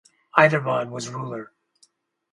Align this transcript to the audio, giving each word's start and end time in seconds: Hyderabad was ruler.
Hyderabad 0.35 0.89
was 0.89 1.09
ruler. 1.09 1.53